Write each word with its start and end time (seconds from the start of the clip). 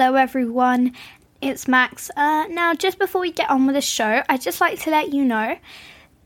Hello, 0.00 0.14
everyone. 0.14 0.94
It's 1.42 1.66
Max. 1.66 2.08
Uh, 2.16 2.46
now, 2.50 2.72
just 2.72 3.00
before 3.00 3.20
we 3.20 3.32
get 3.32 3.50
on 3.50 3.66
with 3.66 3.74
the 3.74 3.80
show, 3.80 4.22
I'd 4.28 4.40
just 4.40 4.60
like 4.60 4.78
to 4.82 4.90
let 4.90 5.12
you 5.12 5.24
know 5.24 5.58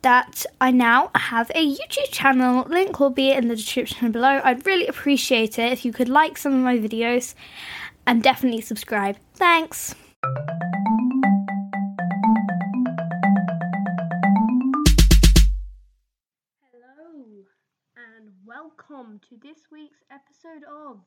that 0.03 0.45
I 0.61 0.71
now 0.73 1.11
have 1.15 1.51
a 1.55 1.75
YouTube 1.75 2.11
channel. 2.11 2.67
Link 2.69 3.01
will 3.01 3.09
be 3.09 3.33
in 3.33 3.49
the 3.49 3.57
description 3.57 4.13
below. 4.13 4.43
I'd 4.45 4.67
really 4.67 4.87
appreciate 4.89 5.59
it 5.59 5.73
if 5.73 5.87
you 5.87 5.93
could 5.95 6.11
like 6.11 6.37
some 6.37 6.53
of 6.53 6.59
my 6.59 6.77
videos 6.77 7.35
and 8.07 8.23
definitely 8.23 8.61
subscribe. 8.61 9.17
Thanks. 9.37 9.95
Hello, 16.71 17.47
and 17.97 18.33
welcome 18.45 19.19
to 19.31 19.37
this 19.43 19.61
week's 19.71 20.05
episode 20.11 20.63
of 20.71 20.99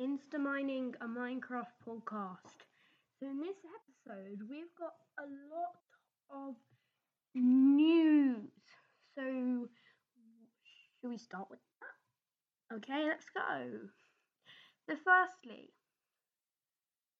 Insta 0.00 0.40
Mining 0.40 0.92
a 1.00 1.04
Minecraft 1.06 1.70
podcast. 1.86 2.66
So, 3.20 3.26
in 3.26 3.40
this 3.40 3.56
episode, 3.62 4.40
we've 4.50 4.74
got 4.76 4.94
a 5.20 5.26
lot 5.54 6.48
of 6.48 6.56
news. 7.36 8.50
So, 9.16 9.68
should 11.00 11.08
we 11.08 11.16
start 11.16 11.46
with 11.48 11.60
that? 11.80 12.76
Okay, 12.76 13.04
let's 13.06 13.26
go. 13.32 13.70
So, 14.88 14.96
firstly, 15.04 15.70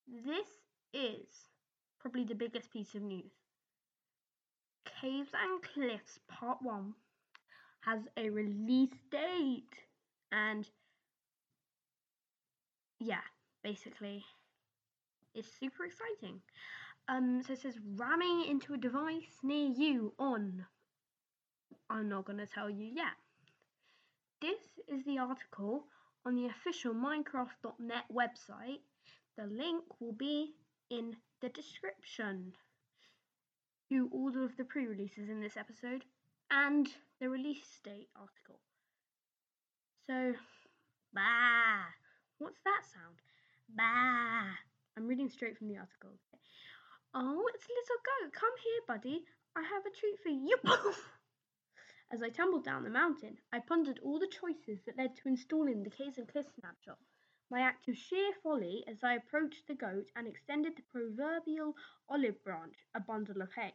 this 0.08 0.48
is 0.92 1.28
probably 2.00 2.24
the 2.24 2.34
biggest 2.34 2.72
piece 2.72 2.96
of 2.96 3.02
news. 3.02 3.30
Caves 5.00 5.30
and 5.32 5.62
Cliffs 5.62 6.18
Part 6.28 6.58
1 6.60 6.92
has 7.82 8.00
a 8.16 8.30
release 8.30 8.98
date. 9.12 9.62
And 10.32 10.68
yeah, 13.04 13.20
basically, 13.62 14.24
it's 15.34 15.48
super 15.60 15.84
exciting. 15.84 16.40
Um, 17.08 17.42
so 17.46 17.52
it 17.52 17.60
says 17.60 17.78
ramming 17.96 18.46
into 18.48 18.72
a 18.72 18.78
device 18.78 19.38
near 19.42 19.68
you 19.68 20.14
on. 20.18 20.64
I'm 21.90 22.08
not 22.08 22.24
going 22.24 22.38
to 22.38 22.46
tell 22.46 22.70
you 22.70 22.86
yet. 22.86 23.12
This 24.40 24.60
is 24.88 25.04
the 25.04 25.18
article 25.18 25.84
on 26.24 26.34
the 26.34 26.46
official 26.46 26.94
Minecraft.net 26.94 28.04
website. 28.12 28.80
The 29.36 29.46
link 29.46 29.84
will 30.00 30.12
be 30.12 30.54
in 30.90 31.16
the 31.42 31.50
description 31.50 32.52
to 33.90 34.08
all 34.12 34.42
of 34.42 34.56
the 34.56 34.64
pre 34.64 34.86
releases 34.86 35.28
in 35.28 35.40
this 35.40 35.58
episode 35.58 36.04
and 36.50 36.88
the 37.20 37.28
release 37.28 37.80
date 37.84 38.08
article. 38.16 38.60
So, 40.06 40.34
bah. 41.12 42.03
What's 42.38 42.60
that 42.64 42.82
sound? 42.92 43.16
Bah. 43.68 44.56
I'm 44.96 45.06
reading 45.06 45.28
straight 45.28 45.56
from 45.56 45.68
the 45.68 45.78
article. 45.78 46.10
Oh, 47.14 47.46
it's 47.54 47.64
a 47.64 47.72
little 47.72 48.02
goat. 48.02 48.32
Come 48.32 48.50
here, 48.62 48.80
buddy. 48.88 49.24
I 49.56 49.62
have 49.62 49.86
a 49.86 49.96
treat 49.96 50.18
for 50.20 50.30
you. 50.30 50.56
As 52.12 52.22
I 52.22 52.30
tumbled 52.30 52.64
down 52.64 52.82
the 52.82 52.90
mountain, 52.90 53.38
I 53.52 53.60
pondered 53.60 54.00
all 54.02 54.18
the 54.18 54.26
choices 54.26 54.82
that 54.84 54.98
led 54.98 55.14
to 55.16 55.28
installing 55.28 55.82
the 55.82 55.90
Caves 55.90 56.18
and 56.18 56.26
Cliff 56.26 56.46
snapshot. 56.58 56.98
My 57.50 57.60
act 57.60 57.88
of 57.88 57.96
sheer 57.96 58.32
folly 58.42 58.84
as 58.88 59.04
I 59.04 59.14
approached 59.14 59.68
the 59.68 59.74
goat 59.74 60.10
and 60.16 60.26
extended 60.26 60.76
the 60.76 60.82
proverbial 60.90 61.76
olive 62.08 62.42
branch, 62.42 62.74
a 62.94 63.00
bundle 63.00 63.42
of 63.42 63.52
hay. 63.54 63.74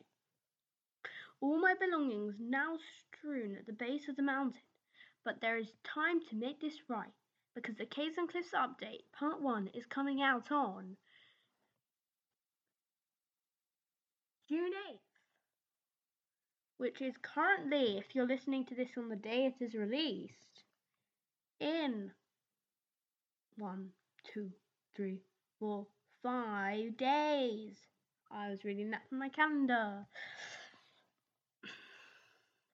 All 1.39 1.59
my 1.59 1.75
belongings 1.75 2.35
now 2.39 2.77
strewn 2.77 3.55
at 3.55 3.65
the 3.65 3.73
base 3.73 4.09
of 4.09 4.17
the 4.17 4.21
mountain, 4.21 4.61
but 5.23 5.39
there 5.39 5.57
is 5.57 5.71
time 5.85 6.19
to 6.25 6.35
make 6.35 6.59
this 6.59 6.89
right 6.89 7.13
because 7.55 7.75
the 7.75 7.85
Caves 7.85 8.17
and 8.17 8.29
Cliffs 8.29 8.51
update, 8.53 9.03
part 9.17 9.41
one, 9.41 9.69
is 9.73 9.85
coming 9.85 10.21
out 10.21 10.51
on 10.51 10.95
June 14.47 14.71
8th, 14.91 14.99
which 16.77 17.01
is 17.01 17.13
currently, 17.21 17.97
if 17.97 18.15
you're 18.15 18.27
listening 18.27 18.65
to 18.65 18.75
this 18.75 18.89
on 18.97 19.09
the 19.09 19.15
day 19.15 19.45
it 19.45 19.63
is 19.63 19.73
released, 19.73 20.33
in 21.59 22.11
one, 23.57 23.89
two, 24.33 24.49
three, 24.95 25.21
four, 25.59 25.85
five 26.23 26.97
days. 26.97 27.75
I 28.31 28.49
was 28.49 28.63
reading 28.63 28.91
that 28.91 29.07
from 29.09 29.19
my 29.19 29.29
calendar. 29.29 30.05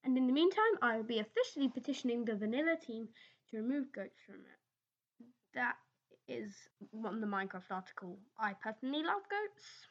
And 0.03 0.17
in 0.17 0.27
the 0.27 0.33
meantime, 0.33 0.77
I 0.81 0.97
will 0.97 1.03
be 1.03 1.19
officially 1.19 1.67
petitioning 1.67 2.25
the 2.25 2.35
vanilla 2.35 2.75
team 2.85 3.07
to 3.49 3.57
remove 3.57 3.91
goats 3.91 4.19
from 4.25 4.35
it. 4.35 4.64
That 5.55 5.75
is 6.27 6.53
on 7.05 7.21
the 7.21 7.27
Minecraft 7.27 7.71
article. 7.71 8.19
I 8.37 8.53
personally 8.61 9.03
love 9.03 9.21
goats. 9.29 9.87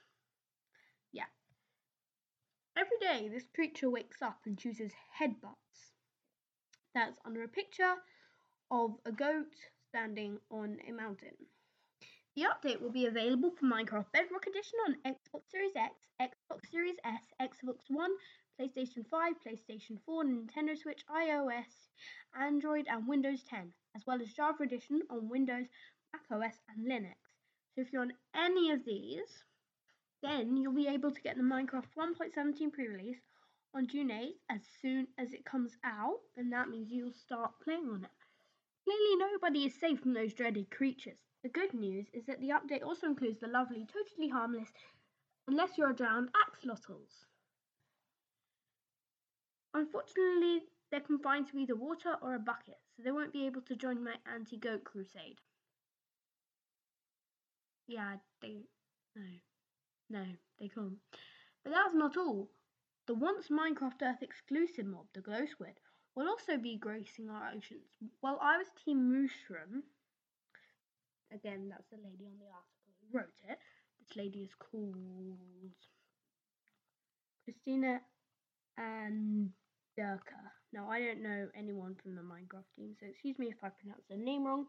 Yeah. 1.13 1.31
Every 2.77 2.99
day, 3.01 3.29
this 3.29 3.47
creature 3.55 3.89
wakes 3.89 4.21
up 4.21 4.41
and 4.45 4.59
chooses 4.59 4.93
headbutts. 5.21 5.93
That's 6.95 7.19
under 7.25 7.43
a 7.43 7.49
picture 7.49 7.95
of 8.71 8.93
a 9.07 9.13
goat 9.13 9.55
standing 9.89 10.39
on 10.51 10.79
a 10.87 10.93
mountain. 10.93 11.35
The 12.37 12.43
update 12.43 12.81
will 12.83 12.91
be 12.91 13.07
available 13.07 13.53
for 13.53 13.67
Minecraft 13.67 14.11
Bedrock 14.13 14.47
Edition 14.47 14.79
on 14.87 14.97
Xbox 15.07 15.51
Series 15.51 15.77
X, 15.77 15.95
Xbox 16.21 16.69
Series 16.71 16.97
S, 17.05 17.23
Xbox 17.41 17.79
One, 17.89 18.11
PlayStation 18.61 19.05
5, 19.11 19.33
PlayStation 19.45 19.99
4, 20.07 20.25
Nintendo 20.25 20.79
Switch, 20.79 21.05
iOS, 21.11 21.89
Android, 22.41 22.87
and 22.89 23.09
Windows 23.09 23.43
10, 23.43 23.73
as 23.97 24.07
well 24.07 24.23
as 24.23 24.33
Java 24.33 24.63
Edition 24.63 25.03
on 25.11 25.29
Windows, 25.29 25.67
macOS, 26.13 26.55
and 26.69 26.87
Linux. 26.87 27.17
So 27.75 27.81
if 27.81 27.93
you're 27.93 28.03
on 28.03 28.13
any 28.37 28.71
of 28.71 28.85
these, 28.85 29.43
then 30.23 30.57
you'll 30.57 30.73
be 30.73 30.87
able 30.87 31.11
to 31.11 31.21
get 31.21 31.37
the 31.37 31.43
Minecraft 31.43 31.89
1.17 31.99 32.73
pre 32.73 32.87
release 32.87 33.19
on 33.75 33.89
June 33.89 34.11
8th 34.11 34.39
as 34.49 34.61
soon 34.81 35.09
as 35.19 35.33
it 35.33 35.45
comes 35.45 35.77
out, 35.83 36.21
and 36.37 36.53
that 36.53 36.69
means 36.69 36.93
you'll 36.93 37.13
start 37.13 37.51
playing 37.65 37.89
on 37.91 38.05
it. 38.05 38.11
Clearly, 38.85 39.17
nobody 39.17 39.65
is 39.67 39.75
safe 39.81 39.99
from 39.99 40.15
those 40.15 40.33
dreaded 40.33 40.71
creatures. 40.71 41.19
The 41.43 41.49
good 41.49 41.75
news 41.75 42.07
is 42.13 42.25
that 42.27 42.39
the 42.41 42.51
update 42.51 42.85
also 42.85 43.09
includes 43.09 43.41
the 43.41 43.49
lovely, 43.49 43.85
totally 43.93 44.29
harmless, 44.29 44.71
unless 45.49 45.77
you're 45.77 45.93
drowned, 45.93 46.29
axolotls. 46.47 47.27
Unfortunately, 49.75 50.63
they're 50.91 51.01
confined 51.01 51.49
to 51.49 51.59
either 51.59 51.75
water 51.75 52.17
or 52.23 52.35
a 52.35 52.39
bucket, 52.39 52.79
so 52.97 53.03
they 53.03 53.11
won't 53.11 53.33
be 53.33 53.47
able 53.47 53.61
to 53.63 53.75
join 53.75 54.03
my 54.05 54.15
anti 54.33 54.57
goat 54.57 54.85
crusade. 54.85 55.41
Yeah, 57.89 58.17
they. 58.41 58.63
No. 59.17 59.23
No, 60.11 60.25
they 60.61 60.69
can't. 60.69 60.99
But 61.65 61.73
that's 61.73 61.95
not 61.95 62.17
all. 62.17 62.49
The 63.07 63.15
once 63.15 63.49
Minecraft 63.49 64.03
Earth 64.03 64.23
exclusive 64.23 64.87
mob, 64.87 65.07
the 65.13 65.21
glow 65.21 65.45
squid, 65.47 65.81
will 66.15 66.29
also 66.29 66.57
be 66.57 66.77
gracing 66.77 67.29
our 67.29 67.49
oceans. 67.49 67.91
While 68.21 68.39
I 68.41 68.59
was 68.59 68.69
Team 68.85 69.11
Mushroom, 69.13 69.83
again, 71.33 71.69
that's 71.69 71.89
the 71.91 71.97
lady 71.97 72.25
on 72.27 72.39
the 72.39 72.47
article 72.47 72.93
who 73.01 73.19
wrote 73.19 73.41
it. 73.49 73.59
This 73.99 74.17
lady 74.17 74.41
is 74.43 74.55
called 74.55 75.75
Christina 77.45 78.01
and 78.77 79.51
Durka. 79.99 80.41
Now, 80.73 80.91
I 80.91 81.01
don't 81.01 81.23
know 81.23 81.49
anyone 81.57 81.95
from 82.03 82.17
the 82.17 82.23
Minecraft 82.23 82.67
team, 82.77 82.95
so 82.99 83.07
excuse 83.07 83.39
me 83.39 83.47
if 83.47 83.63
I 83.63 83.69
pronounce 83.69 84.03
her 84.11 84.17
name 84.17 84.45
wrong, 84.45 84.67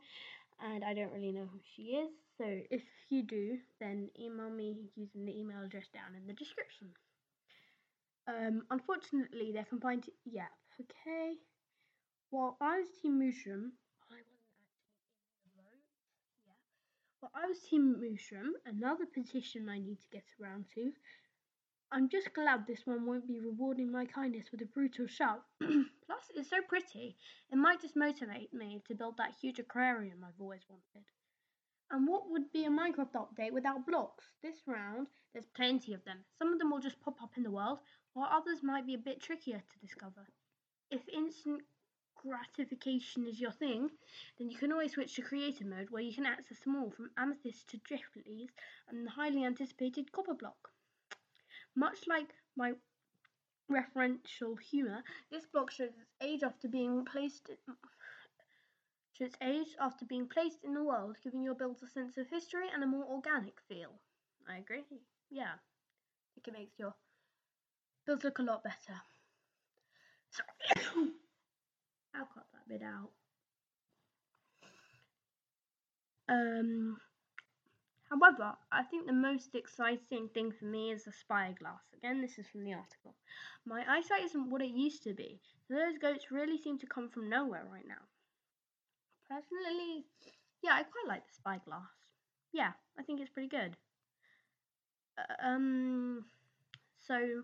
and 0.61 0.83
I 0.83 0.93
don't 0.93 1.11
really 1.11 1.31
know 1.31 1.47
who 1.51 1.59
she 1.75 1.97
is. 1.97 2.11
So 2.37 2.45
if 2.69 2.83
you 3.09 3.23
do, 3.23 3.57
then 3.79 4.09
email 4.19 4.49
me 4.49 4.75
using 4.95 5.25
the 5.25 5.37
email 5.37 5.63
address 5.63 5.87
down 5.93 6.15
in 6.15 6.27
the 6.27 6.33
description. 6.33 6.89
Um, 8.27 8.63
unfortunately, 8.69 9.51
they're 9.53 9.65
confined 9.65 10.03
to. 10.03 10.11
Yeah, 10.25 10.51
okay. 10.79 11.33
Well, 12.31 12.57
I 12.59 12.79
was 12.79 12.87
Team 13.01 13.19
Mushroom. 13.19 13.73
I 14.09 14.15
wasn't 14.15 14.41
actually 14.57 14.81
in 15.31 15.49
the 15.55 15.61
vote. 15.61 15.83
Yeah. 16.45 16.53
Well, 17.21 17.31
I 17.35 17.47
was 17.47 17.59
Team 17.59 17.95
Mushroom. 18.01 18.53
Another 18.65 19.05
petition 19.05 19.69
I 19.69 19.79
need 19.79 20.01
to 20.01 20.09
get 20.11 20.25
around 20.41 20.65
to. 20.75 20.91
I'm 21.91 22.09
just 22.09 22.33
glad 22.33 22.65
this 22.65 22.85
one 22.85 23.05
won't 23.05 23.27
be 23.27 23.39
rewarding 23.39 23.91
my 23.91 24.05
kindness 24.05 24.51
with 24.51 24.61
a 24.61 24.65
brutal 24.65 25.07
shove. 25.07 25.41
Plus, 25.59 26.25
it's 26.35 26.49
so 26.49 26.57
pretty, 26.67 27.15
it 27.51 27.55
might 27.55 27.81
just 27.81 27.95
motivate 27.95 28.53
me 28.53 28.81
to 28.87 28.95
build 28.95 29.17
that 29.17 29.35
huge 29.39 29.59
aquarium 29.59 30.23
I've 30.23 30.41
always 30.41 30.65
wanted. 30.67 31.05
And 31.91 32.07
what 32.07 32.29
would 32.29 32.51
be 32.51 32.65
a 32.65 32.69
Minecraft 32.69 33.13
update 33.13 33.53
without 33.53 33.85
blocks? 33.85 34.25
This 34.41 34.57
round, 34.65 35.07
there's 35.31 35.45
plenty 35.55 35.93
of 35.93 36.03
them. 36.03 36.25
Some 36.39 36.51
of 36.51 36.59
them 36.59 36.71
will 36.71 36.79
just 36.79 36.99
pop 36.99 37.21
up 37.21 37.37
in 37.37 37.43
the 37.43 37.51
world, 37.51 37.79
while 38.13 38.29
others 38.31 38.63
might 38.63 38.87
be 38.87 38.95
a 38.95 38.97
bit 38.97 39.21
trickier 39.21 39.59
to 39.59 39.79
discover. 39.79 40.27
If 40.89 41.07
instant 41.09 41.61
gratification 42.15 43.27
is 43.27 43.39
your 43.39 43.51
thing, 43.51 43.89
then 44.37 44.49
you 44.49 44.57
can 44.57 44.71
always 44.71 44.93
switch 44.93 45.15
to 45.15 45.21
creative 45.21 45.67
mode 45.67 45.91
where 45.91 46.01
you 46.01 46.13
can 46.13 46.25
access 46.25 46.59
them 46.59 46.75
all 46.75 46.89
from 46.89 47.11
amethyst 47.17 47.69
to 47.69 47.77
dripstone 47.77 48.49
and 48.89 49.05
the 49.05 49.11
highly 49.11 49.45
anticipated 49.45 50.11
copper 50.11 50.33
block. 50.33 50.71
Much 51.75 52.07
like 52.07 52.33
my 52.55 52.73
referential 53.71 54.59
humour, 54.59 55.03
this 55.31 55.45
block 55.45 55.71
shows 55.71 55.89
its 55.89 56.13
age 56.21 56.43
after 56.43 56.67
being 56.67 57.03
placed 57.05 57.49
to 59.15 59.23
its 59.23 59.35
age 59.41 59.75
after 59.79 60.05
being 60.05 60.27
placed 60.27 60.63
in 60.63 60.73
the 60.73 60.83
world, 60.83 61.17
giving 61.23 61.41
your 61.41 61.55
builds 61.55 61.81
a 61.83 61.87
sense 61.87 62.17
of 62.17 62.27
history 62.27 62.67
and 62.73 62.83
a 62.83 62.87
more 62.87 63.05
organic 63.05 63.59
feel. 63.67 63.93
I 64.47 64.57
agree. 64.57 64.83
Yeah, 65.29 65.53
I 65.53 66.27
think 66.35 66.47
it 66.47 66.53
makes 66.53 66.77
your 66.77 66.93
builds 68.05 68.23
look 68.23 68.39
a 68.39 68.43
lot 68.43 68.63
better. 68.63 69.01
I'll 72.15 72.25
cut 72.25 72.45
that 72.53 72.67
bit 72.67 72.81
out. 72.81 73.11
Um, 76.27 76.97
however, 78.15 78.55
I 78.71 78.83
think 78.83 79.05
the 79.05 79.13
most 79.13 79.55
exciting 79.55 80.29
thing 80.33 80.51
for 80.51 80.65
me 80.65 80.91
is 80.91 81.03
the 81.03 81.11
spyglass. 81.11 81.81
Again, 81.97 82.21
this 82.21 82.37
is 82.37 82.47
from 82.47 82.63
the 82.63 82.73
article. 82.73 83.15
My 83.65 83.83
eyesight 83.87 84.23
isn't 84.23 84.49
what 84.49 84.61
it 84.61 84.71
used 84.71 85.03
to 85.03 85.13
be, 85.13 85.39
so 85.67 85.73
those 85.73 85.97
goats 85.97 86.31
really 86.31 86.57
seem 86.57 86.77
to 86.79 86.87
come 86.87 87.09
from 87.09 87.29
nowhere 87.29 87.65
right 87.71 87.87
now. 87.87 88.03
Personally, 89.29 90.05
yeah, 90.63 90.73
I 90.73 90.83
quite 90.83 91.07
like 91.07 91.27
the 91.27 91.33
spyglass. 91.33 91.81
Yeah, 92.53 92.71
I 92.97 93.03
think 93.03 93.19
it's 93.19 93.29
pretty 93.29 93.49
good. 93.49 93.75
Uh, 95.17 95.47
um, 95.47 96.25
so 97.07 97.43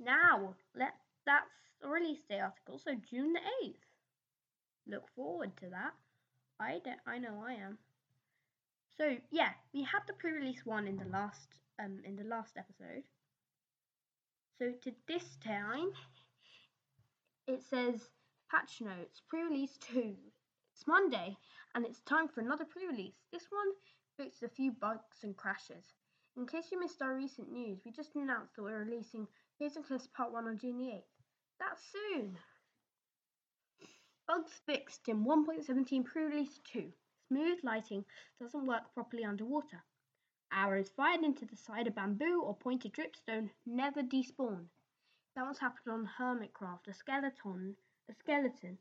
now 0.00 0.54
let 0.76 0.94
that's 1.26 1.46
a 1.82 1.88
release 1.88 2.20
day 2.28 2.40
article, 2.40 2.78
so 2.78 2.92
June 3.10 3.32
the 3.32 3.40
eighth. 3.62 3.84
Look 4.86 5.04
forward 5.14 5.56
to 5.58 5.68
that. 5.70 5.92
I 6.58 6.80
don't, 6.84 6.98
I 7.06 7.18
know 7.18 7.44
I 7.46 7.52
am. 7.54 7.78
So 8.98 9.16
yeah, 9.30 9.50
we 9.72 9.84
had 9.84 10.00
the 10.08 10.12
pre-release 10.12 10.66
one 10.66 10.88
in 10.88 10.96
the 10.96 11.04
last 11.04 11.54
um 11.80 12.00
in 12.04 12.16
the 12.16 12.24
last 12.24 12.56
episode. 12.56 13.04
So 14.58 14.72
to 14.82 14.92
this 15.06 15.36
time, 15.36 15.92
it 17.46 17.62
says 17.62 18.10
patch 18.50 18.80
notes 18.80 19.22
pre-release 19.28 19.78
two. 19.78 20.16
It's 20.74 20.86
Monday 20.86 21.36
and 21.74 21.86
it's 21.86 22.00
time 22.00 22.26
for 22.26 22.40
another 22.40 22.64
pre-release. 22.64 23.14
This 23.32 23.46
one 23.50 23.72
fixed 24.16 24.42
a 24.42 24.48
few 24.48 24.72
bugs 24.72 25.22
and 25.22 25.36
crashes. 25.36 25.94
In 26.36 26.46
case 26.46 26.66
you 26.72 26.80
missed 26.80 27.00
our 27.00 27.14
recent 27.14 27.52
news, 27.52 27.78
we 27.84 27.92
just 27.92 28.16
announced 28.16 28.56
that 28.56 28.62
we're 28.62 28.84
releasing 28.84 29.28
Caves 29.58 29.76
and 29.76 29.84
Cliffs 29.84 30.08
Part 30.08 30.32
1 30.32 30.46
on 30.46 30.58
June 30.58 30.78
the 30.78 30.84
8th. 30.84 31.02
That's 31.58 31.82
soon! 31.92 32.38
Bugs 34.26 34.52
fixed 34.66 35.08
in 35.08 35.24
1.17 35.24 36.04
pre-release 36.04 36.60
2. 36.72 36.92
Smooth 37.28 37.62
lighting 37.62 38.06
doesn't 38.40 38.66
work 38.66 38.94
properly 38.94 39.22
underwater. 39.22 39.84
Arrows 40.50 40.88
fired 40.88 41.22
into 41.22 41.44
the 41.44 41.56
side 41.56 41.86
of 41.86 41.94
bamboo 41.94 42.40
or 42.42 42.56
pointed 42.56 42.94
dripstone 42.94 43.50
never 43.66 44.02
despawn. 44.02 44.70
That 45.34 45.46
was 45.46 45.58
happened 45.58 45.92
on 45.92 46.06
Hermitcraft. 46.18 46.88
A 46.88 46.94
skeleton, 46.94 47.76
a 48.08 48.14
skeleton, 48.14 48.78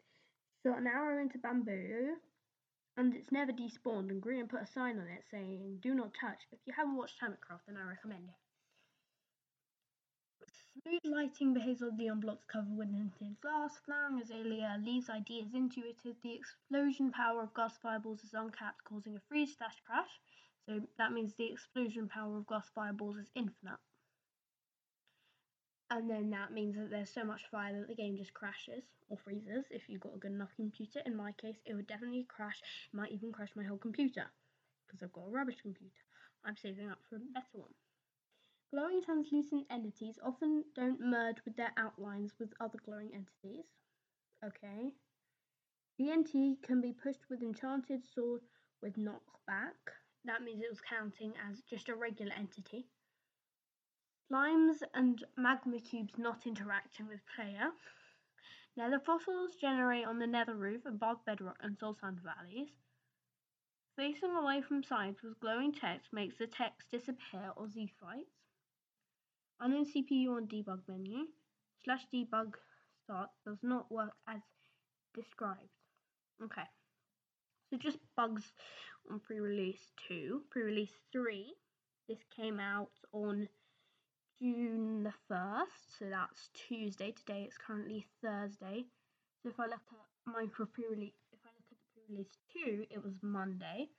shot 0.64 0.78
an 0.78 0.88
arrow 0.88 1.22
into 1.22 1.38
bamboo, 1.38 2.16
and 2.96 3.14
it's 3.16 3.34
never 3.34 3.52
despawned. 3.52 4.12
And 4.12 4.24
Grian 4.24 4.48
put 4.48 4.62
a 4.62 4.66
sign 4.66 4.98
on 4.98 5.08
it 5.10 5.26
saying 5.30 5.80
"Do 5.82 5.94
not 5.94 6.14
touch." 6.14 6.48
If 6.54 6.60
you 6.66 6.72
haven't 6.72 6.96
watched 6.96 7.20
Hermitcraft, 7.20 7.66
then 7.68 7.76
I 7.76 7.84
recommend 7.84 8.30
it. 8.30 8.47
Smooth 10.82 11.06
lighting 11.06 11.54
behaves 11.54 11.82
oddly 11.82 12.10
the 12.10 12.16
blocks 12.16 12.46
covered 12.46 12.78
with 12.78 12.90
an 12.90 13.12
tinted 13.18 13.42
ghast. 13.42 13.80
Flowering 13.86 14.22
azalea 14.22 14.80
leaves 14.84 15.10
ideas 15.10 15.54
intuitive. 15.54 16.16
The 16.22 16.34
explosion 16.34 17.12
power 17.12 17.44
of 17.44 17.54
ghast 17.54 17.82
fireballs 17.82 18.24
is 18.24 18.34
uncapped, 18.34 18.84
causing 18.84 19.16
a 19.16 19.22
freeze 19.28 19.56
slash 19.58 19.82
crash. 19.86 20.20
So 20.68 20.82
that 20.98 21.14
means 21.14 21.34
the 21.34 21.52
explosion 21.52 22.10
power 22.10 22.38
of 22.38 22.46
glass 22.46 22.70
fireballs 22.76 23.18
is 23.18 23.32
infinite. 23.36 23.80
And 25.90 26.10
then 26.10 26.30
that 26.32 26.52
means 26.52 26.76
that 26.76 26.90
there's 26.90 27.14
so 27.14 27.24
much 27.24 27.44
fire 27.50 27.80
that 27.80 27.88
the 27.88 27.96
game 27.96 28.18
just 28.18 28.34
crashes 28.34 28.84
or 29.08 29.18
freezes 29.18 29.66
if 29.72 29.88
you've 29.88 30.02
got 30.02 30.16
a 30.16 30.20
good 30.20 30.32
enough 30.34 30.54
computer. 30.58 31.02
In 31.06 31.16
my 31.16 31.32
case, 31.34 31.56
it 31.66 31.74
would 31.74 31.88
definitely 31.88 32.26
crash. 32.28 32.62
It 32.92 32.98
might 32.98 33.14
even 33.14 33.32
crash 33.32 33.52
my 33.56 33.64
whole 33.64 33.78
computer 33.78 34.26
because 34.86 35.02
I've 35.02 35.14
got 35.14 35.28
a 35.28 35.32
rubbish 35.32 35.62
computer. 35.62 36.04
I'm 36.44 36.58
saving 36.58 36.90
up 36.90 37.00
for 37.10 37.16
a 37.16 37.20
better 37.34 37.54
one. 37.54 37.74
Glowing 38.74 39.02
translucent 39.02 39.66
entities 39.72 40.20
often 40.22 40.66
don't 40.76 41.00
merge 41.00 41.38
with 41.46 41.56
their 41.56 41.72
outlines 41.78 42.34
with 42.38 42.54
other 42.60 42.78
glowing 42.84 43.10
entities. 43.14 43.66
Okay. 44.44 44.92
The 45.98 46.12
entity 46.12 46.58
can 46.62 46.82
be 46.82 46.92
pushed 46.92 47.30
with 47.30 47.42
enchanted 47.42 48.06
sword 48.14 48.42
with 48.82 48.98
knockback. 48.98 49.80
That 50.26 50.44
means 50.44 50.62
it 50.62 50.70
was 50.70 50.82
counting 50.82 51.34
as 51.50 51.62
just 51.62 51.88
a 51.88 51.96
regular 51.96 52.34
entity. 52.34 52.88
Slimes 54.30 54.84
and 54.94 55.24
magma 55.38 55.80
cubes 55.80 56.18
not 56.18 56.46
interacting 56.46 57.08
with 57.08 57.22
player. 57.36 57.72
Nether 58.76 59.00
fossils 59.00 59.56
generate 59.56 60.06
on 60.06 60.20
the 60.20 60.28
nether 60.28 60.56
roof 60.56 60.86
above 60.86 61.24
bedrock 61.26 61.58
and 61.62 61.78
soul 61.80 61.96
sand 61.96 62.20
valleys. 62.20 62.70
Facing 63.96 64.36
away 64.36 64.62
from 64.62 64.84
sides 64.84 65.24
with 65.24 65.40
glowing 65.40 65.72
text 65.72 66.12
makes 66.12 66.38
the 66.38 66.48
text 66.48 66.92
disappear 66.92 67.54
or 67.56 67.68
Z-fights. 69.58 69.62
Unknown 69.62 69.86
CPU 69.86 70.38
on 70.38 70.48
debug 70.48 70.82
menu. 70.88 71.26
Slash 71.84 72.06
debug 72.14 72.54
start 73.04 73.30
does 73.46 73.60
not 73.64 73.92
work 73.92 74.14
as 74.28 74.42
described. 75.14 75.72
Okay. 76.44 76.64
So 77.70 77.78
just 77.78 77.98
bugs 78.16 78.44
on 79.12 79.20
pre-release 79.20 79.92
2. 80.08 80.42
Pre-release 80.50 80.94
3. 81.12 81.54
This 82.08 82.20
came 82.36 82.60
out 82.60 82.92
on 83.12 83.48
June 84.42 85.04
the 85.04 85.14
1st. 85.34 86.00
So 86.00 86.06
that's 86.10 86.50
Tuesday. 86.54 87.12
Today 87.12 87.44
it's 87.46 87.58
currently 87.58 88.06
Thursday. 88.24 88.86
So 89.44 89.50
if 89.50 89.60
I 89.60 89.64
look 89.64 89.74
at 89.74 90.34
Minecraft 90.34 90.74
pre-release 90.74 91.14
if 91.32 91.40
I 91.46 91.50
look 91.56 91.66
at 91.72 91.78
the 91.78 91.86
pre-release 91.94 92.38
2, 92.54 92.86
it 92.90 93.04
was 93.04 93.14
Monday. 93.22 93.90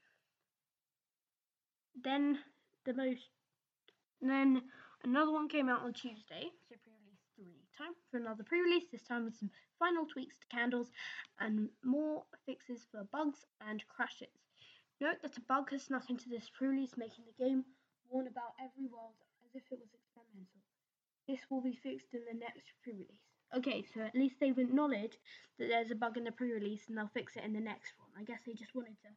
Then 2.03 2.39
the 2.85 2.95
most 2.95 3.29
then 4.21 4.63
Another 5.05 5.31
one 5.31 5.49
came 5.49 5.69
out 5.69 5.83
on 5.83 5.93
Tuesday, 5.93 6.51
so 6.69 6.75
pre-release 6.83 7.23
three. 7.37 7.63
Time 7.77 7.95
for 8.11 8.19
another 8.19 8.43
pre-release, 8.43 8.85
this 8.91 9.05
time 9.05 9.25
with 9.25 9.37
some 9.37 9.51
final 9.79 10.05
tweaks 10.07 10.37
to 10.39 10.47
candles 10.49 10.91
and 11.39 11.69
more 11.85 12.25
fixes 12.47 12.87
for 12.91 13.05
bugs 13.13 13.47
and 13.69 13.83
crashes. 13.89 14.35
Note 15.01 15.23
that 15.23 15.37
a 15.37 15.41
bug 15.43 15.71
has 15.71 15.85
snuck 15.85 16.11
into 16.11 16.29
this 16.29 16.51
pre-release, 16.51 16.97
making 16.97 17.25
the 17.25 17.45
game 17.45 17.65
warn 18.11 18.27
about 18.27 18.59
every 18.59 18.91
world 18.91 19.15
as 19.47 19.55
if 19.55 19.63
it 19.71 19.79
was 19.79 19.95
experimental. 19.95 20.59
This 21.29 21.47
will 21.49 21.63
be 21.63 21.79
fixed 21.81 22.13
in 22.13 22.23
the 22.27 22.39
next 22.39 22.67
pre-release. 22.83 23.23
Okay, 23.57 23.85
so 23.95 24.01
at 24.01 24.15
least 24.15 24.37
they've 24.41 24.59
acknowledged 24.59 25.19
that 25.59 25.69
there's 25.69 25.93
a 25.93 25.95
bug 25.95 26.17
in 26.17 26.25
the 26.25 26.33
pre-release 26.33 26.89
and 26.89 26.99
they'll 26.99 27.15
fix 27.15 27.37
it 27.37 27.45
in 27.45 27.53
the 27.53 27.61
next 27.61 27.93
one. 27.99 28.11
I 28.19 28.25
guess 28.25 28.41
they 28.45 28.53
just 28.53 28.75
wanted 28.75 28.99
to 29.07 29.11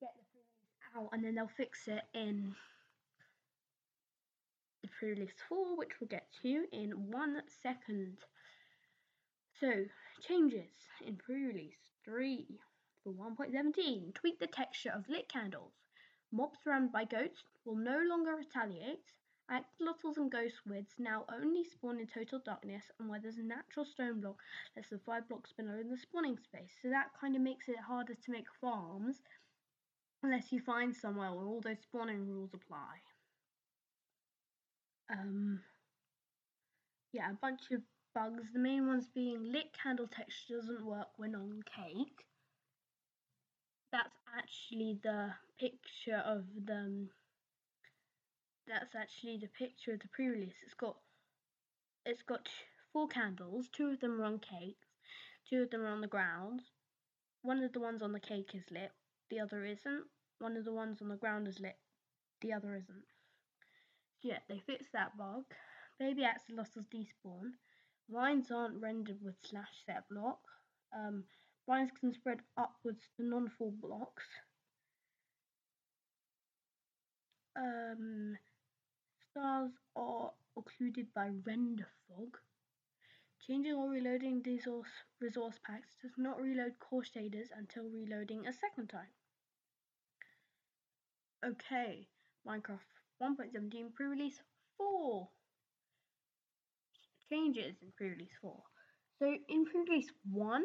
get 0.00 0.14
the 0.14 0.24
pre-release 0.30 0.78
out 0.96 1.10
and 1.12 1.24
then 1.24 1.34
they'll 1.34 1.48
fix 1.48 1.88
it 1.88 2.04
in 2.14 2.54
the 5.04 5.14
pre-release 5.14 5.34
4, 5.48 5.76
which 5.76 6.00
we'll 6.00 6.08
get 6.08 6.28
to 6.42 6.64
in 6.72 7.10
one 7.10 7.42
second. 7.62 8.16
So, 9.60 9.84
changes 10.26 10.72
in 11.06 11.16
pre-release 11.16 11.76
3 12.06 12.46
for 13.02 13.12
1.17. 13.12 14.14
Tweak 14.14 14.38
the 14.38 14.46
texture 14.46 14.92
of 14.94 15.08
lit 15.08 15.28
candles. 15.28 15.72
Mobs 16.32 16.58
surrounded 16.64 16.92
by 16.92 17.04
goats 17.04 17.44
will 17.66 17.76
no 17.76 18.00
longer 18.08 18.34
retaliate. 18.34 19.04
Axolotls 19.50 20.16
and 20.16 20.32
ghost 20.32 20.56
squids 20.56 20.94
now 20.98 21.26
only 21.30 21.64
spawn 21.64 22.00
in 22.00 22.06
total 22.06 22.40
darkness 22.42 22.84
and 22.98 23.10
where 23.10 23.20
there's 23.20 23.36
a 23.36 23.42
natural 23.42 23.84
stone 23.84 24.22
block 24.22 24.38
less 24.74 24.88
than 24.88 25.00
5 25.04 25.28
blocks 25.28 25.52
below 25.52 25.78
in 25.78 25.90
the 25.90 25.98
spawning 25.98 26.38
space. 26.38 26.72
So 26.80 26.88
that 26.88 27.10
kind 27.20 27.36
of 27.36 27.42
makes 27.42 27.68
it 27.68 27.76
harder 27.78 28.14
to 28.14 28.32
make 28.32 28.46
farms 28.58 29.20
unless 30.22 30.50
you 30.50 30.60
find 30.60 30.96
somewhere 30.96 31.34
where 31.34 31.44
all 31.44 31.60
those 31.60 31.82
spawning 31.82 32.26
rules 32.26 32.54
apply. 32.54 33.02
Um, 35.10 35.60
yeah, 37.12 37.30
a 37.30 37.34
bunch 37.34 37.70
of 37.72 37.82
bugs. 38.14 38.44
The 38.52 38.58
main 38.58 38.86
ones 38.86 39.08
being 39.14 39.52
lit 39.52 39.76
candle 39.80 40.08
texture 40.08 40.56
doesn't 40.56 40.84
work 40.84 41.08
when 41.16 41.34
on 41.34 41.62
cake. 41.64 42.24
That's 43.92 44.16
actually 44.36 44.98
the 45.02 45.34
picture 45.60 46.22
of 46.24 46.44
the. 46.64 47.08
That's 48.66 48.94
actually 48.94 49.38
the 49.38 49.48
picture 49.48 49.92
of 49.92 50.00
the 50.00 50.08
pre-release. 50.08 50.56
It's 50.64 50.74
got. 50.74 50.96
It's 52.06 52.22
got 52.22 52.48
four 52.92 53.08
candles. 53.08 53.68
Two 53.72 53.88
of 53.88 54.00
them 54.00 54.20
are 54.20 54.24
on 54.24 54.38
cakes. 54.38 54.88
Two 55.48 55.62
of 55.62 55.70
them 55.70 55.82
are 55.82 55.92
on 55.92 56.00
the 56.00 56.06
ground. 56.06 56.62
One 57.42 57.62
of 57.62 57.72
the 57.72 57.80
ones 57.80 58.02
on 58.02 58.12
the 58.12 58.20
cake 58.20 58.50
is 58.54 58.64
lit. 58.70 58.90
The 59.30 59.40
other 59.40 59.64
isn't. 59.64 60.04
One 60.38 60.56
of 60.56 60.64
the 60.64 60.72
ones 60.72 61.00
on 61.00 61.08
the 61.08 61.16
ground 61.16 61.46
is 61.46 61.60
lit. 61.60 61.76
The 62.40 62.52
other 62.52 62.74
isn't 62.74 63.13
yeah, 64.24 64.38
they 64.48 64.58
fixed 64.66 64.92
that 64.92 65.16
bug. 65.16 65.44
Baby 66.00 66.22
axolotls 66.22 66.86
despawn. 66.92 67.52
Vines 68.10 68.50
aren't 68.50 68.80
rendered 68.80 69.18
with 69.22 69.36
slash 69.42 69.70
set 69.86 70.04
block. 70.10 70.40
Um, 70.96 71.24
vines 71.68 71.90
can 71.98 72.12
spread 72.12 72.40
upwards 72.56 73.02
to 73.16 73.22
non-full 73.22 73.74
blocks. 73.80 74.24
Um, 77.56 78.36
stars 79.30 79.70
are 79.94 80.32
occluded 80.56 81.06
by 81.14 81.30
render 81.46 81.86
fog. 82.08 82.38
Changing 83.46 83.74
or 83.74 83.90
reloading 83.90 84.42
resource, 84.44 84.88
resource 85.20 85.60
packs 85.66 85.96
does 86.00 86.12
not 86.16 86.40
reload 86.40 86.72
core 86.80 87.02
shaders 87.02 87.48
until 87.56 87.84
reloading 87.84 88.46
a 88.46 88.52
second 88.52 88.88
time. 88.88 89.12
Okay, 91.44 92.08
Minecraft 92.48 92.93
1.17 93.22 93.94
pre-release 93.94 94.40
4. 94.76 95.28
Changes 97.30 97.76
in 97.82 97.92
pre-release 97.96 98.36
4. 98.40 98.62
So 99.18 99.36
in 99.48 99.64
pre-release 99.64 100.10
1, 100.30 100.64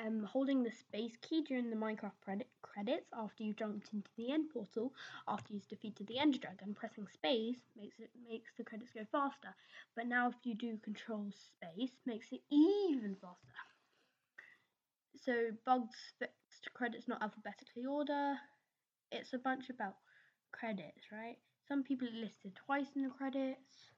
um, 0.00 0.22
holding 0.24 0.62
the 0.62 0.70
space 0.70 1.16
key 1.22 1.42
during 1.42 1.70
the 1.70 1.76
Minecraft 1.76 2.20
credit 2.24 2.48
credits 2.62 3.08
after 3.12 3.42
you 3.42 3.52
jumped 3.52 3.92
into 3.92 4.10
the 4.16 4.30
end 4.30 4.48
portal 4.52 4.92
after 5.26 5.52
you've 5.52 5.68
defeated 5.68 6.06
the 6.06 6.18
Ender 6.18 6.38
Dragon. 6.38 6.74
Pressing 6.74 7.06
space 7.12 7.58
makes 7.76 7.98
it 7.98 8.10
makes 8.28 8.52
the 8.56 8.64
credits 8.64 8.92
go 8.92 9.04
faster, 9.10 9.54
but 9.96 10.06
now 10.06 10.28
if 10.28 10.36
you 10.44 10.54
do 10.54 10.78
control 10.78 11.30
space, 11.32 11.90
makes 12.06 12.32
it 12.32 12.40
even 12.50 13.16
faster. 13.20 13.58
So 15.16 15.50
bugs 15.66 15.96
fixed, 16.18 16.72
credits 16.74 17.08
not 17.08 17.22
alphabetically 17.22 17.86
order. 17.86 18.36
It's 19.10 19.32
a 19.32 19.38
bunch 19.38 19.68
about 19.68 19.96
credits, 20.52 21.10
right? 21.10 21.38
Some 21.68 21.82
people 21.82 22.08
are 22.08 22.20
listed 22.24 22.52
twice 22.64 22.86
in 22.96 23.02
the 23.02 23.10
credits. 23.10 23.92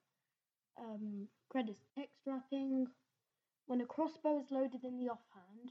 Um, 0.77 1.29
credits 1.49 1.87
text 1.97 2.17
wrapping. 2.27 2.89
When 3.67 3.81
a 3.81 3.87
crossbow 3.87 4.41
is 4.41 4.51
loaded 4.51 4.83
in 4.83 4.99
the 4.99 5.11
offhand, 5.11 5.71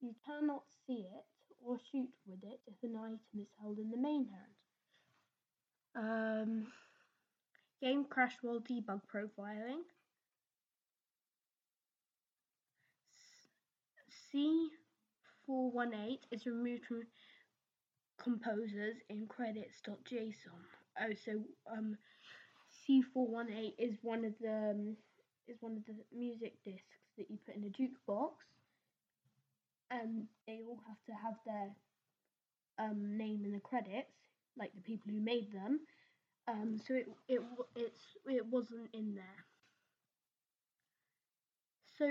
you 0.00 0.12
cannot 0.26 0.64
see 0.86 1.06
it 1.06 1.24
or 1.64 1.78
shoot 1.92 2.08
with 2.26 2.42
it 2.42 2.60
if 2.66 2.74
an 2.82 2.96
item 2.96 3.20
is 3.40 3.46
held 3.60 3.78
in 3.78 3.90
the 3.90 3.96
main 3.96 4.26
hand. 4.26 4.56
Um, 5.94 6.66
game 7.80 8.04
crash 8.04 8.34
while 8.42 8.58
debug 8.60 9.02
profiling. 9.06 9.82
C418 14.34 16.18
is 16.32 16.44
removed 16.44 16.86
from 16.86 17.06
composers 18.18 18.96
in 19.08 19.26
credits.json. 19.28 20.85
Oh, 21.00 21.12
so 21.24 21.42
um, 21.70 21.96
C418 22.88 23.74
is 23.78 23.96
one 24.02 24.24
of 24.24 24.34
the 24.40 24.70
um, 24.70 24.96
is 25.48 25.56
one 25.60 25.76
of 25.76 25.84
the 25.86 25.94
music 26.16 26.54
discs 26.64 26.98
that 27.16 27.30
you 27.30 27.38
put 27.46 27.54
in 27.56 27.64
a 27.64 27.70
jukebox 27.70 28.32
and 29.90 30.26
they 30.46 30.60
all 30.66 30.80
have 30.86 31.02
to 31.06 31.12
have 31.12 31.36
their 31.44 31.70
um, 32.78 33.16
name 33.16 33.44
in 33.44 33.52
the 33.52 33.60
credits, 33.60 34.12
like 34.56 34.72
the 34.74 34.80
people 34.80 35.12
who 35.12 35.20
made 35.20 35.52
them. 35.52 35.80
Um, 36.48 36.78
so 36.86 36.94
it 36.94 37.06
it 37.28 37.40
it's 37.74 38.00
it 38.26 38.46
wasn't 38.46 38.88
in 38.92 39.14
there. 39.14 39.44
So 41.98 42.06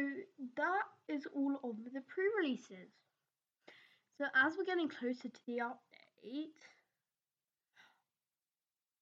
that 0.58 0.84
is 1.08 1.28
all 1.36 1.60
of 1.64 1.76
the 1.94 2.02
pre-releases. 2.02 2.90
So 4.18 4.26
as 4.36 4.54
we're 4.58 4.66
getting 4.66 4.90
closer 4.90 5.30
to 5.30 5.40
the 5.46 5.60
update, 5.60 6.58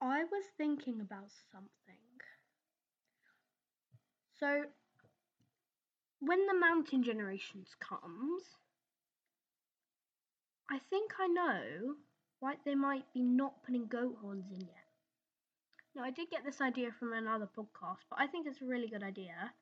I 0.03 0.25
was 0.25 0.43
thinking 0.57 0.99
about 0.99 1.31
something. 1.49 1.69
So 4.37 4.63
when 6.19 6.45
the 6.45 6.59
mountain 6.59 7.03
generations 7.03 7.69
comes, 7.79 8.43
I 10.69 10.79
think 10.89 11.11
I 11.21 11.27
know 11.27 11.95
why 12.41 12.55
they 12.65 12.75
might 12.75 13.05
be 13.13 13.21
not 13.21 13.63
putting 13.63 13.87
goat 13.87 14.17
horns 14.21 14.51
in 14.51 14.59
yet. 14.59 14.89
Now, 15.95 16.03
I 16.03 16.11
did 16.11 16.29
get 16.29 16.43
this 16.43 16.59
idea 16.59 16.89
from 16.99 17.13
another 17.13 17.47
podcast, 17.57 18.03
but 18.09 18.19
I 18.19 18.27
think 18.27 18.45
it's 18.45 18.61
a 18.61 18.65
really 18.65 18.89
good 18.89 19.03
idea. 19.03 19.53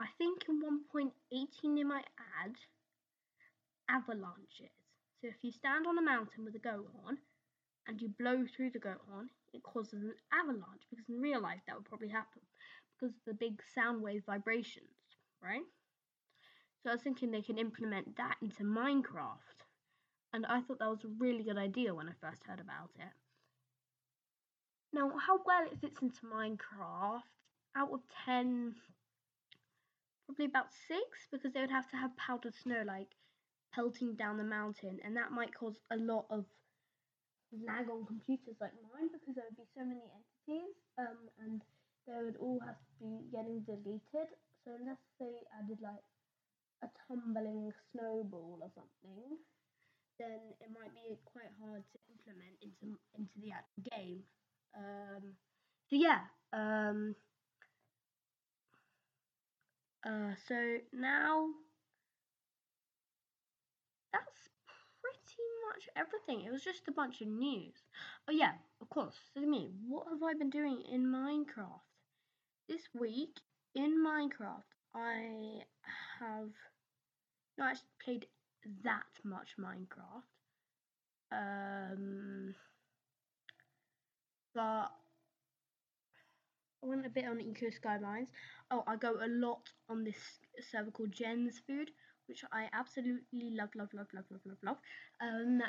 I 0.00 0.06
think 0.18 0.42
in 0.48 0.60
1.18 0.60 1.76
they 1.76 1.84
might 1.84 2.08
add 2.42 2.54
avalanches. 3.88 4.74
So 5.20 5.28
if 5.28 5.36
you 5.42 5.52
stand 5.52 5.86
on 5.86 5.98
a 5.98 6.02
mountain 6.02 6.44
with 6.44 6.56
a 6.56 6.58
goat 6.58 6.90
horn 6.96 7.18
and 7.90 8.00
you 8.00 8.08
blow 8.20 8.44
through 8.46 8.70
the 8.70 8.78
goat 8.78 9.00
horn, 9.10 9.28
it 9.52 9.64
causes 9.64 10.04
an 10.04 10.14
avalanche 10.32 10.86
because 10.88 11.08
in 11.08 11.20
real 11.20 11.42
life 11.42 11.58
that 11.66 11.74
would 11.74 11.84
probably 11.84 12.08
happen 12.08 12.40
because 12.94 13.12
of 13.16 13.20
the 13.26 13.34
big 13.34 13.60
sound 13.74 14.00
wave 14.00 14.22
vibrations, 14.24 14.86
right? 15.42 15.66
So 16.82 16.90
I 16.90 16.92
was 16.94 17.02
thinking 17.02 17.32
they 17.32 17.42
can 17.42 17.58
implement 17.58 18.16
that 18.16 18.36
into 18.40 18.62
Minecraft 18.62 19.66
and 20.32 20.46
I 20.46 20.60
thought 20.60 20.78
that 20.78 20.88
was 20.88 21.02
a 21.04 21.18
really 21.18 21.42
good 21.42 21.58
idea 21.58 21.92
when 21.92 22.08
I 22.08 22.12
first 22.20 22.44
heard 22.46 22.60
about 22.60 22.90
it. 22.96 23.12
Now, 24.92 25.10
how 25.18 25.40
well 25.44 25.66
it 25.66 25.80
fits 25.80 26.00
into 26.00 26.20
Minecraft, 26.32 27.22
out 27.76 27.92
of 27.92 28.00
10, 28.24 28.74
probably 30.26 30.44
about 30.44 30.66
6, 30.88 31.00
because 31.32 31.52
they 31.52 31.60
would 31.60 31.70
have 31.70 31.88
to 31.90 31.96
have 31.96 32.16
powdered 32.16 32.54
snow, 32.54 32.82
like, 32.86 33.08
pelting 33.74 34.14
down 34.14 34.36
the 34.36 34.44
mountain, 34.44 34.98
and 35.04 35.16
that 35.16 35.32
might 35.32 35.54
cause 35.54 35.80
a 35.90 35.96
lot 35.96 36.26
of 36.30 36.44
lag 37.52 37.90
on 37.90 38.06
computers 38.06 38.56
like 38.60 38.74
mine, 38.82 39.10
because 39.12 39.34
there 39.34 39.44
would 39.48 39.58
be 39.58 39.68
so 39.74 39.82
many 39.84 40.06
entities, 40.14 40.74
um, 40.98 41.18
and 41.42 41.62
they 42.06 42.18
would 42.22 42.38
all 42.38 42.60
have 42.64 42.78
to 42.78 42.92
be 43.02 43.26
getting 43.30 43.60
deleted, 43.66 44.28
so 44.64 44.72
unless 44.78 45.00
they 45.18 45.42
added, 45.58 45.78
like, 45.82 46.04
a 46.82 46.88
tumbling 47.06 47.72
snowball 47.92 48.58
or 48.62 48.70
something, 48.74 49.36
then 50.18 50.40
it 50.60 50.68
might 50.72 50.92
be 50.94 51.16
quite 51.24 51.52
hard 51.60 51.82
to 51.92 51.98
implement 52.12 52.56
into 52.62 52.96
into 53.18 53.36
the 53.40 53.52
actual 53.52 53.82
game. 53.96 54.20
Um, 54.76 55.36
so 55.88 55.96
yeah. 55.96 56.20
Um, 56.52 57.14
uh, 60.04 60.34
so 60.48 60.78
now 60.92 61.48
that's 64.12 64.48
much 65.70 65.88
everything. 65.96 66.44
It 66.44 66.52
was 66.52 66.64
just 66.64 66.88
a 66.88 66.92
bunch 66.92 67.20
of 67.20 67.28
news. 67.28 67.74
Oh 68.28 68.32
yeah, 68.32 68.52
of 68.80 68.88
course. 68.90 69.16
So 69.34 69.40
me, 69.40 69.70
what 69.86 70.06
have 70.10 70.22
I 70.22 70.34
been 70.34 70.50
doing 70.50 70.82
in 70.92 71.06
Minecraft 71.06 71.80
this 72.68 72.82
week? 72.98 73.36
In 73.74 74.04
Minecraft, 74.04 74.70
I 74.94 75.62
have 76.18 76.50
not 77.56 77.70
actually 77.70 77.86
played 78.04 78.26
that 78.82 79.12
much 79.24 79.50
Minecraft. 79.58 80.26
Um, 81.32 82.54
but 84.54 84.90
I 86.82 86.86
went 86.86 87.06
a 87.06 87.10
bit 87.10 87.26
on 87.26 87.40
Eco 87.40 87.70
Skylines. 87.70 88.30
Oh, 88.72 88.82
I 88.88 88.96
go 88.96 89.12
a 89.12 89.28
lot 89.28 89.68
on 89.88 90.02
this 90.02 90.16
server 90.72 90.90
called 90.90 91.12
Jen's 91.12 91.60
Food, 91.66 91.92
which 92.30 92.44
I 92.52 92.68
absolutely 92.72 93.50
love, 93.50 93.70
love, 93.76 93.92
love, 93.94 94.08
love, 94.14 94.26
love, 94.30 94.42
love, 94.46 94.58
love. 94.62 94.78
Um, 95.20 95.62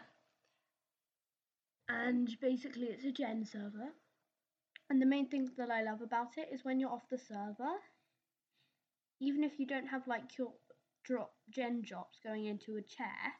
and 1.89 2.39
basically, 2.39 2.87
it's 2.87 3.05
a 3.05 3.11
Gen 3.11 3.45
server. 3.45 3.93
And 4.91 5.01
the 5.01 5.07
main 5.07 5.27
thing 5.29 5.49
that 5.57 5.71
I 5.71 5.81
love 5.83 6.01
about 6.01 6.37
it 6.37 6.49
is 6.51 6.63
when 6.63 6.79
you're 6.79 6.91
off 6.91 7.09
the 7.09 7.17
server, 7.17 7.79
even 9.21 9.43
if 9.43 9.59
you 9.59 9.65
don't 9.65 9.87
have 9.87 10.07
like 10.07 10.37
your 10.37 10.53
drop 11.03 11.33
gen 11.49 11.81
drops 11.81 12.19
going 12.19 12.45
into 12.45 12.75
a 12.77 12.81
chest, 12.81 13.39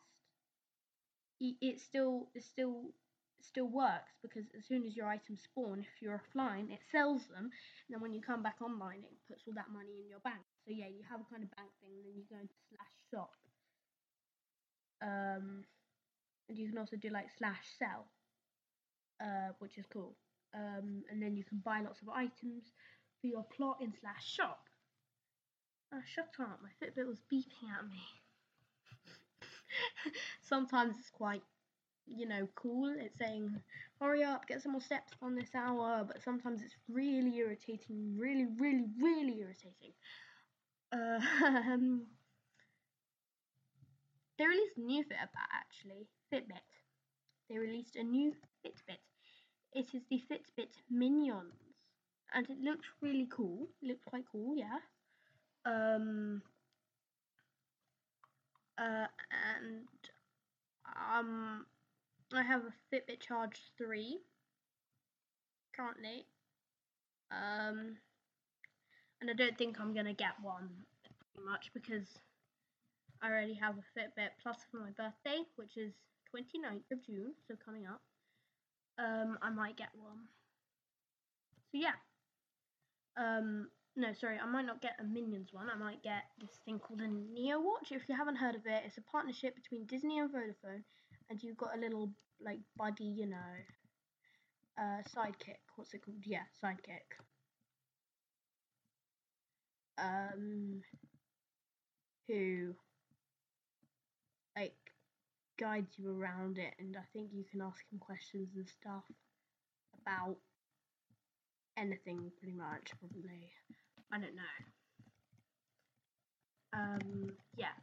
it 1.40 1.80
still 1.82 2.30
it 2.36 2.44
still 2.44 2.94
still 3.42 3.68
works 3.68 4.14
because 4.22 4.46
as 4.58 4.66
soon 4.66 4.86
as 4.86 4.96
your 4.96 5.08
items 5.08 5.42
spawn, 5.44 5.80
if 5.82 6.02
you're 6.02 6.22
offline, 6.22 6.72
it 6.72 6.80
sells 6.92 7.28
them, 7.28 7.46
and 7.46 7.90
then 7.90 8.02
when 8.02 8.14
you 8.14 8.22
come 8.22 8.44
back 8.44 8.62
online, 8.62 9.00
it 9.04 9.18
puts 9.28 9.44
all 9.48 9.54
that 9.56 9.70
money 9.72 10.00
in 10.02 10.10
your 10.10 10.20
bank. 10.20 10.46
So 10.66 10.72
yeah, 10.74 10.88
you 10.88 11.04
have 11.10 11.22
a 11.22 11.30
kind 11.30 11.44
of 11.44 11.50
bank 11.56 11.70
thing, 11.82 11.92
and 11.98 12.06
then 12.06 12.14
you 12.16 12.24
go 12.30 12.40
into 12.40 12.54
slash 12.70 12.94
shop. 13.10 13.34
Um, 15.02 15.66
and 16.50 16.58
you 16.58 16.70
can 16.70 16.78
also 16.78 16.96
do 16.96 17.10
like 17.10 17.28
slash 17.38 17.64
sell, 17.80 18.06
uh, 19.20 19.54
which 19.60 19.78
is 19.78 19.86
cool. 19.92 20.16
Um, 20.54 21.04
and 21.10 21.22
then 21.22 21.36
you 21.36 21.44
can 21.44 21.62
buy 21.64 21.82
lots 21.82 22.02
of 22.02 22.10
items 22.10 22.74
for 23.20 23.28
your 23.28 23.44
plot 23.56 23.78
in 23.82 23.94
slash 24.02 24.26
shop. 24.26 24.68
Oh, 25.94 26.02
shut 26.06 26.30
up, 26.40 26.60
my 26.62 26.70
Fitbit 26.80 27.08
was 27.08 27.22
beeping 27.32 27.70
at 27.78 27.86
me. 27.90 28.00
Sometimes 30.42 30.96
it's 31.00 31.10
quite, 31.10 31.44
you 32.06 32.28
know, 32.28 32.48
cool. 32.56 32.94
It's 32.98 33.18
saying, 33.18 33.62
hurry 34.00 34.24
up, 34.24 34.48
get 34.48 34.62
some 34.62 34.72
more 34.74 34.82
steps 34.82 35.14
on 35.22 35.36
this 35.36 35.50
hour, 35.56 36.04
but 36.08 36.24
sometimes 36.24 36.62
it's 36.62 36.76
really 36.90 37.38
irritating, 37.38 38.16
really, 38.18 38.48
really, 38.58 38.86
really 39.02 39.40
irritating. 39.42 39.94
Uh, 40.92 41.20
they 44.38 44.46
released 44.46 44.78
a 44.78 44.82
new 44.82 45.04
Fitbit 45.04 45.48
actually, 45.54 46.08
Fitbit. 46.34 46.68
They 47.50 47.58
released 47.58 47.96
a 47.96 48.04
new 48.04 48.34
Fitbit. 48.66 48.98
It 49.74 49.94
is 49.94 50.02
the 50.10 50.22
Fitbit 50.30 50.74
Minions, 50.90 51.54
and 52.34 52.50
it 52.50 52.60
looks 52.60 52.88
really 53.02 53.28
cool. 53.32 53.70
It 53.82 53.88
looks 53.88 54.04
quite 54.06 54.26
cool, 54.32 54.56
yeah. 54.58 54.80
Um, 55.66 56.42
uh, 58.78 59.08
and 59.58 59.88
um, 60.86 61.66
I 62.34 62.44
have 62.44 62.62
a 62.64 62.96
Fitbit 62.96 63.22
Charge 63.22 63.62
3 63.78 64.18
currently. 65.76 66.26
Um, 67.32 67.98
and 69.22 69.30
I 69.30 69.34
don't 69.34 69.58
think 69.58 69.80
I'm 69.80 69.94
gonna 69.94 70.14
get 70.14 70.34
one 70.42 70.70
much 71.46 71.72
because 71.74 72.08
I 73.22 73.30
already 73.30 73.54
have 73.54 73.76
a 73.78 74.00
Fitbit 74.00 74.30
Plus 74.42 74.58
for 74.72 74.78
my 74.78 74.90
birthday, 74.92 75.44
which 75.56 75.78
is 75.78 75.94
29th 76.36 76.92
of 76.92 77.06
June, 77.06 77.34
so 77.48 77.54
coming 77.64 77.86
up. 77.86 78.02
Um, 78.98 79.38
I 79.42 79.52
might 79.52 79.78
get 79.78 79.90
one. 79.94 80.26
So 81.72 81.78
yeah. 81.78 81.98
Um, 83.18 83.68
no, 83.96 84.14
sorry, 84.14 84.40
I 84.42 84.46
might 84.46 84.66
not 84.66 84.82
get 84.82 84.98
a 85.00 85.04
Minions 85.04 85.50
one. 85.52 85.68
I 85.70 85.78
might 85.78 86.02
get 86.02 86.24
this 86.40 86.60
thing 86.66 86.80
called 86.80 87.02
a 87.02 87.08
Neo 87.08 87.60
Watch. 87.60 87.92
If 87.92 88.08
you 88.10 88.16
haven't 88.16 88.38
heard 88.38 88.56
of 88.56 88.66
it, 88.66 88.84
it's 88.86 88.98
a 88.98 89.02
partnership 89.02 89.56
between 89.56 89.86
Disney 89.86 90.20
and 90.20 90.30
Vodafone, 90.32 90.84
and 91.30 91.42
you've 91.44 91.58
got 91.58 91.76
a 91.76 91.80
little 91.80 92.12
like 92.44 92.60
buddy, 92.78 93.04
you 93.04 93.28
know, 93.28 93.52
uh, 94.80 95.02
sidekick. 95.16 95.62
What's 95.76 95.94
it 95.94 96.04
called? 96.04 96.24
Yeah, 96.26 96.44
sidekick. 96.64 97.20
Um, 100.02 100.82
who 102.28 102.74
like 104.56 104.76
guides 105.60 105.98
you 105.98 106.10
around 106.12 106.58
it, 106.58 106.74
and 106.80 106.98
I 106.98 107.04
think 107.14 107.30
you 107.34 107.44
can 107.50 107.62
ask 107.62 107.80
him 107.92 108.00
questions 108.00 108.50
and 108.56 108.68
stuff 108.68 109.04
about 110.02 110.38
anything 111.78 112.32
pretty 112.40 112.54
much, 112.56 112.92
probably. 113.00 113.52
I 114.12 114.20
don't 114.20 114.36
know. 114.36 114.42
Um, 116.74 117.30
yeah. 117.56 117.76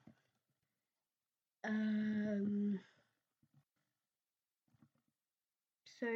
Um, 1.64 2.80
so 6.00 6.06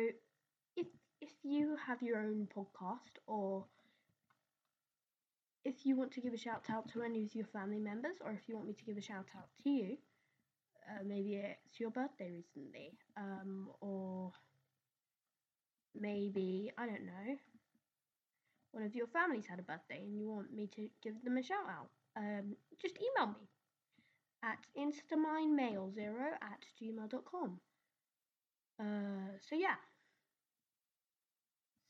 if 0.76 0.87
if 1.21 1.30
you 1.42 1.76
have 1.87 2.02
your 2.02 2.18
own 2.18 2.49
podcast 2.54 3.18
or 3.26 3.66
if 5.64 5.87
you 5.87 5.97
want 5.97 6.12
to 6.12 6.21
give 6.21 6.33
a 6.33 6.38
shout 6.38 6.64
out 6.71 6.88
to 6.92 7.02
any 7.02 7.25
of 7.25 7.35
your 7.35 7.47
family 7.47 7.78
members 7.78 8.16
or 8.25 8.33
if 8.33 8.49
you 8.49 8.57
want 8.57 8.66
me 8.66 8.75
to 8.75 8.85
give 8.85 8.97
a 8.97 9.02
shout 9.02 9.26
out 9.37 9.49
to 9.62 9.71
you, 9.71 9.97
uh, 10.90 11.02
maybe 11.07 11.35
it's 11.37 11.78
your 11.78 11.90
birthday 11.90 12.31
recently, 12.31 12.92
um, 13.16 13.69
or 13.81 14.33
maybe, 15.99 16.73
I 16.76 16.87
don't 16.87 17.07
know, 17.07 17.37
one 18.73 18.85
of 18.85 18.95
your 18.95 19.07
families 19.07 19.47
had 19.49 19.61
a 19.61 19.62
birthday 19.62 20.00
and 20.02 20.19
you 20.19 20.28
want 20.28 20.52
me 20.52 20.69
to 20.75 20.88
give 21.02 21.23
them 21.23 21.37
a 21.37 21.42
shout 21.42 21.69
out, 21.71 21.90
um, 22.16 22.57
just 22.81 22.99
email 22.99 23.28
me 23.28 23.49
at 24.42 24.59
instaminemail0 24.76 26.33
at 26.42 26.64
gmail.com. 26.81 27.61
Uh, 28.81 29.38
so 29.49 29.54
yeah. 29.54 29.76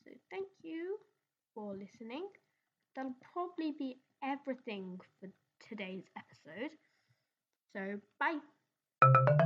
So 0.03 0.11
thank 0.29 0.47
you 0.61 0.97
for 1.55 1.73
listening. 1.75 2.27
That'll 2.95 3.15
probably 3.33 3.73
be 3.77 3.97
everything 4.23 4.99
for 5.19 5.29
today's 5.67 6.05
episode. 6.17 6.71
So 7.73 7.99
bye. 8.19 9.39